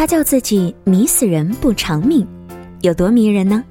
[0.00, 2.26] 他叫自己迷死人不偿命，
[2.80, 3.62] 有多迷人呢？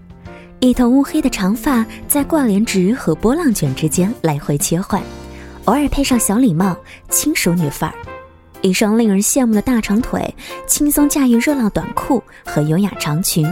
[0.59, 5.01] 一头乌黑的长发在挂帘直和波浪卷之间来回切换，
[5.65, 6.77] 偶尔配上小礼帽，
[7.09, 7.95] 轻熟女范儿。
[8.61, 10.35] 一双令人羡慕的大长腿，
[10.67, 13.51] 轻松驾驭热浪短裤和优雅长裙，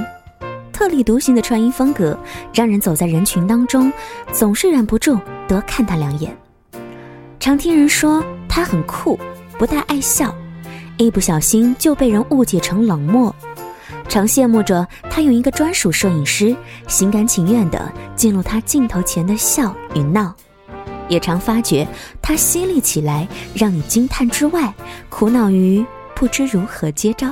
[0.72, 2.16] 特立独行的穿衣风格，
[2.54, 3.92] 让人走在人群当中，
[4.32, 6.32] 总是忍不住多看他两眼。
[7.40, 9.20] 常听人说他很酷，
[9.58, 10.32] 不太爱笑，
[10.98, 13.34] 一不小心就被人误解成冷漠。
[14.10, 16.56] 常羡慕着他有一个专属摄影师，
[16.88, 20.34] 心甘情愿地记录他镜头前的笑与闹，
[21.10, 21.88] 也常发觉
[22.22, 24.74] 他犀利起来让你惊叹之外，
[25.10, 27.32] 苦恼于不知如何接招。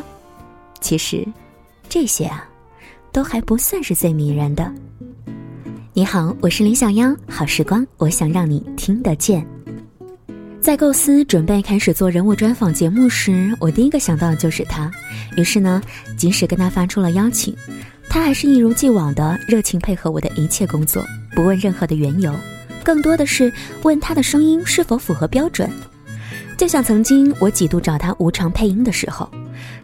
[0.82, 1.26] 其实，
[1.88, 2.48] 这些啊，
[3.12, 4.72] 都还不算是最迷人的。
[5.94, 9.48] 你好，我是林小央，好时光，我想让你听得见。
[10.66, 14.92] 在构思准备开始做人物专访节目时，我第一个想到的就是他。
[15.38, 15.80] 于是呢，
[16.18, 17.56] 即使跟他发出了邀请，
[18.10, 22.34] 他还是一如既往的热情配合我的一切工作，不问任何的缘由，
[22.84, 25.70] 更多的是问他的声音是否符合标准。
[26.58, 29.30] 就像曾经我几度找他无偿配音的时候，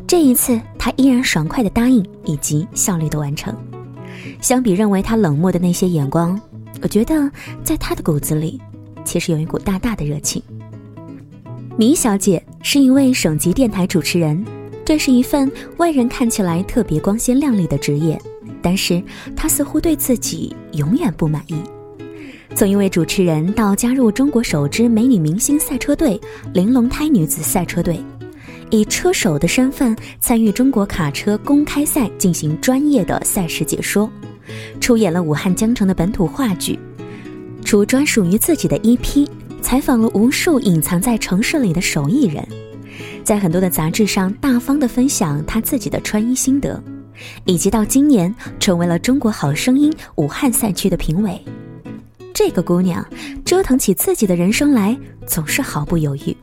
[0.07, 3.55] 这一次他依然爽快的答应以及效率的完成。
[4.41, 6.41] 相比认为他冷漠的那些眼光，
[6.81, 7.31] 我觉得
[7.63, 8.59] 在他的骨子里，
[9.05, 10.41] 其实有一股大大的热情。
[11.81, 14.45] 米小姐是一位省级电台主持人，
[14.85, 18.21] 这是一份外人看起来特别光鲜亮丽的职业，
[18.61, 19.01] 但是
[19.35, 21.55] 她似乎对自己永远不满意。
[22.53, 26.21] 从一位主持人到加入中国首支美女明星赛车队——
[26.53, 27.99] 玲珑胎女子赛车队，
[28.69, 34.07] 以车手的身份参与中国卡车公开赛进行专业的赛事解说，
[34.79, 36.77] 出演了武汉江城的本土话剧，
[37.65, 39.27] 除专属于自己的 EP。
[39.61, 42.45] 采访了无数隐藏在城市里的手艺人，
[43.23, 46.83] 在很多的杂志上大方的分享他自己的穿衣心得，
[47.45, 51.39] 以及到今年成为了中国好声音武汉赛区的评委。
[52.33, 53.05] 这个姑娘
[53.45, 56.35] 折腾起自己的人生来总是毫不犹豫。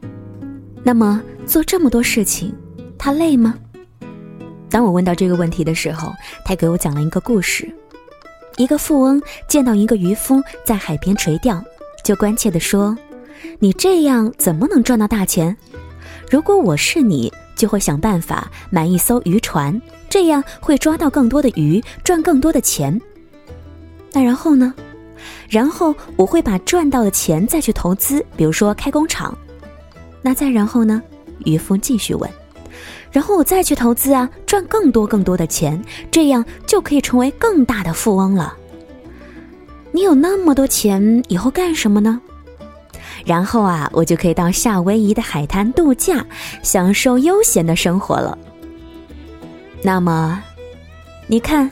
[0.85, 2.55] 那么做这么多事情，
[2.97, 3.55] 她累吗？
[4.71, 6.13] 当我问到这个问题的时候，
[6.45, 7.69] 她给我讲了一个故事：
[8.57, 11.63] 一个富翁见到一个渔夫在海边垂钓，
[12.05, 12.97] 就关切地说。
[13.59, 15.57] 你这样怎么能赚到大钱？
[16.31, 23.01] 如果我是你，就会想办法买一艘渔船，这样会抓到更多的鱼，赚更多的钱。
[24.13, 24.75] 那然后呢？
[25.49, 29.37] 然后我会把赚到的钱再去投资，比如说开工厂。
[30.23, 31.03] 那再然后呢？
[31.45, 32.31] 渔夫继续问。
[33.11, 38.55] 然后我再去投资啊，赚更多更多的钱，这样就可以成为更大的富翁了。
[39.93, 42.21] 你有那么多钱，以后干什么呢？
[43.29, 46.25] 然后啊，我就可以到夏威夷的海滩度假，
[46.63, 48.39] 享受悠闲的生活了。
[49.83, 50.43] 那么，
[51.27, 51.71] 你看，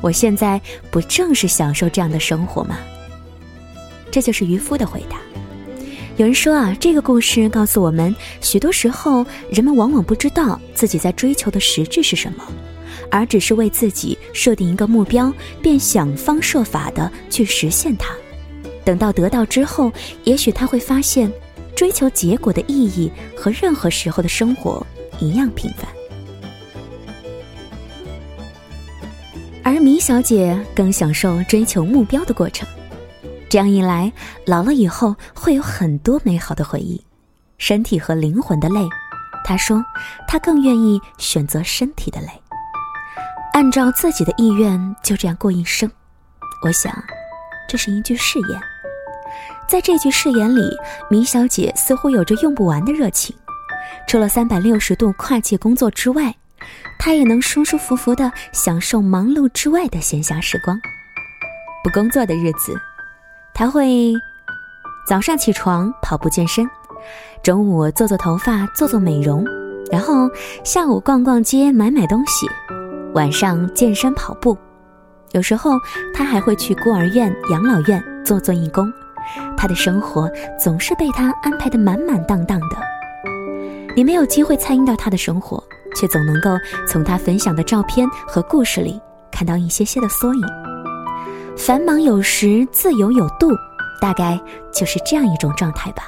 [0.00, 2.78] 我现在不正是享受这样的生活吗？
[4.08, 5.16] 这就是渔夫的回答。
[6.16, 12.44] 有人说啊，这个故事告诉我们，许多时候人们往往不知道自己在追求的实质是什么，
[13.10, 18.14] 而只是为自己设定一个目标，便想方设法的去实现它。
[18.88, 19.92] 等到得到之后，
[20.24, 21.30] 也许他会发现，
[21.76, 24.82] 追求结果的意义和任何时候的生活
[25.20, 25.86] 一样平凡。
[29.62, 32.66] 而米小姐更享受追求目标的过程，
[33.50, 34.10] 这样一来，
[34.46, 36.98] 老了以后会有很多美好的回忆，
[37.58, 38.80] 身体和灵魂的累。
[39.44, 39.84] 她说，
[40.26, 42.28] 她更愿意选择身体的累，
[43.52, 45.90] 按照自己的意愿就这样过一生。
[46.64, 46.90] 我想，
[47.68, 48.58] 这是一句誓言。
[49.68, 50.62] 在这句誓言里，
[51.10, 53.36] 米小姐似乎有着用不完的热情。
[54.06, 56.34] 除了三百六十度跨界工作之外，
[56.98, 60.80] 她也能舒舒服服地享受忙碌之外的闲暇时光。
[61.84, 62.80] 不工作的日子，
[63.52, 64.14] 她会
[65.06, 66.66] 早上起床跑步健身，
[67.42, 69.44] 中午做做头发做做美容，
[69.92, 70.30] 然后
[70.64, 72.48] 下午逛逛街买买东西，
[73.12, 74.56] 晚上健身跑步。
[75.32, 75.72] 有时候
[76.14, 78.90] 她还会去孤儿院、养老院做做义工。
[79.60, 82.76] 他的生活总是被他安排的满满当当的，
[83.96, 85.60] 你没有机会参与到他的生活，
[85.96, 86.50] 却总能够
[86.88, 89.00] 从他分享的照片和故事里
[89.32, 90.42] 看到一些些的缩影。
[91.56, 93.50] 繁忙有时，自由有度，
[94.00, 94.40] 大概
[94.72, 96.04] 就是这样一种状态吧。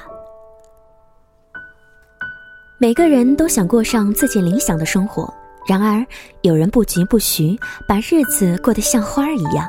[2.77, 5.31] 每个人都想过上自己理想的生活，
[5.67, 6.03] 然而
[6.41, 9.67] 有人不疾不徐，把日子过得像花儿一样。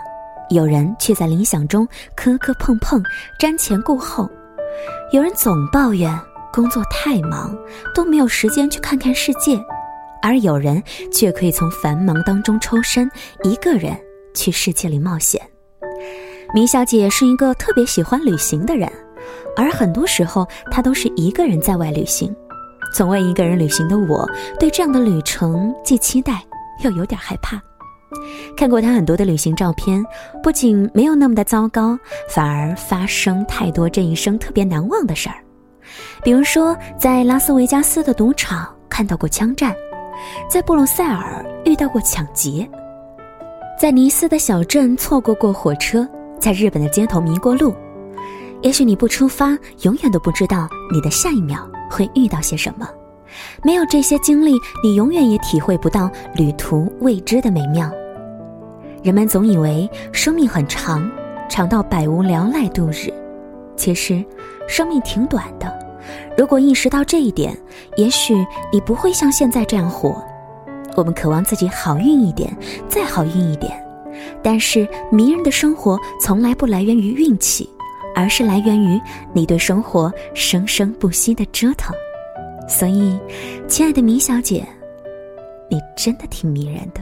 [0.50, 3.02] 有人却在理想中磕磕碰碰、
[3.38, 4.26] 瞻前顾后；
[5.12, 6.18] 有人总抱怨
[6.52, 7.56] 工作太忙，
[7.94, 9.56] 都没有时间去看看世界；
[10.22, 13.10] 而有人却可以从繁忙当中抽身，
[13.44, 13.96] 一个人
[14.34, 15.40] 去世界里冒险。
[16.54, 18.90] 米小姐是一个特别喜欢旅行的人，
[19.56, 22.34] 而很多时候她都是一个人在外旅行。
[22.94, 24.28] 从未一个人旅行的我，
[24.60, 26.44] 对这样的旅程既期待
[26.84, 27.58] 又有点害怕。
[28.56, 30.04] 看过他很多的旅行照片，
[30.42, 31.98] 不仅没有那么的糟糕，
[32.28, 35.36] 反而发生太多这一生特别难忘的事儿。
[36.22, 39.74] 比如说，在拉斯维加斯的赌场看到过枪战，
[40.48, 42.68] 在布鲁塞尔遇到过抢劫，
[43.78, 46.08] 在尼斯的小镇错过过火车。
[46.38, 47.72] 在日本的街头迷过路，
[48.62, 52.88] 也许你不出发，永远都不知道你的下一秒会遇到些什么。
[53.62, 57.88] 没有这些经历，你永远也体会不到旅途未知的美妙。
[59.02, 61.10] 人们总以为生命很长，
[61.48, 63.12] 长到百无聊赖度日，
[63.76, 64.24] 其实
[64.68, 65.76] 生命挺短的。
[66.38, 67.56] 如果意识到这一点，
[67.96, 68.34] 也许
[68.72, 70.22] 你不会像现在这样活。
[70.94, 72.56] 我们渴望自己好运一点，
[72.88, 73.72] 再好运一点。
[74.40, 77.68] 但是迷人的生活从来不来源于运气，
[78.14, 79.00] 而是来源于
[79.32, 81.92] 你对生活生生不息的折腾。
[82.68, 83.18] 所以，
[83.66, 84.64] 亲爱的米小姐，
[85.68, 87.00] 你真的挺迷人的。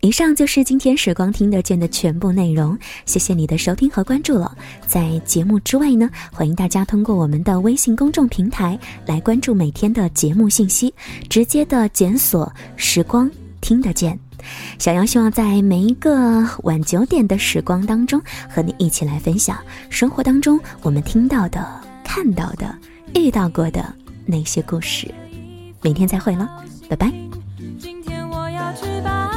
[0.00, 4.56] 以上就是今天时光听得见的全部内容，谢谢你的收听和关注了。
[4.86, 10.94] 在节目之外呢，欢迎大家通过我们的微信公众平台来关注每天的节目信息，
[11.28, 13.28] 直接的检索“时光
[13.60, 14.16] 听得见”。
[14.78, 19.58] 小杨希望在每一个晚九点的时光当中，和你一起来分享
[19.90, 21.68] 生活当中我们听到的、
[22.04, 22.72] 看到的、
[23.16, 23.92] 遇到过的
[24.24, 25.12] 那些故事。
[25.82, 26.48] 明天再会了，
[26.88, 27.12] 拜拜。
[27.80, 29.28] 今天我要去巴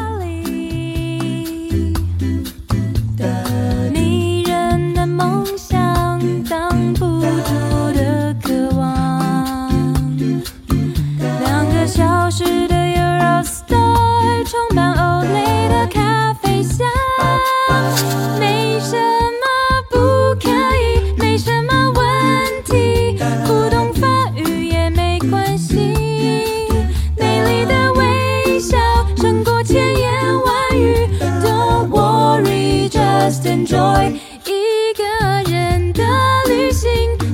[33.31, 34.11] just enjoy
[34.45, 36.03] 一个人的
[36.49, 36.91] 旅行，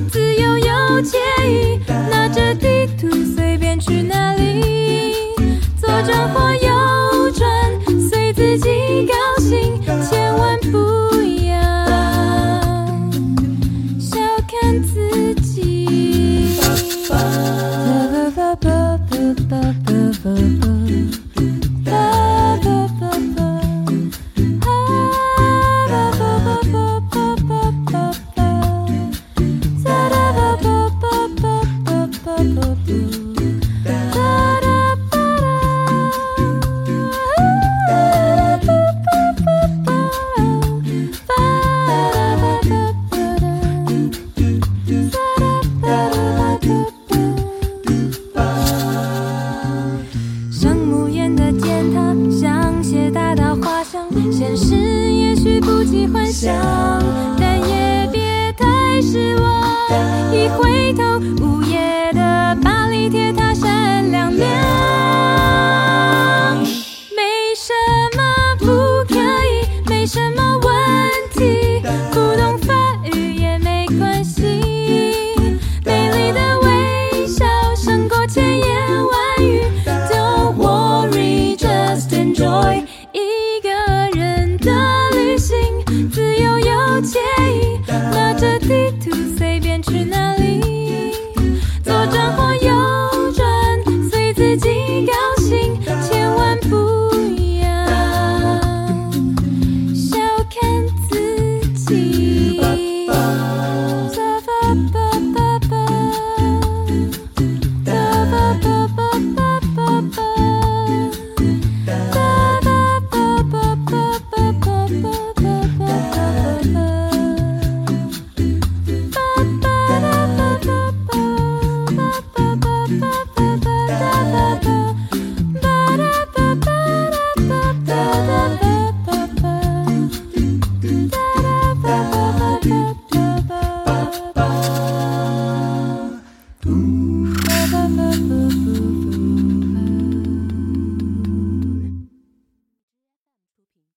[0.08, 5.12] 自由又惬意，拿着地图随便去哪里，
[5.76, 7.50] 左转或右转，
[8.08, 10.78] 随自己高兴，千万不
[11.48, 11.58] 要。
[13.98, 15.77] 小看自己。
[54.38, 56.87] 现实也许不及幻想。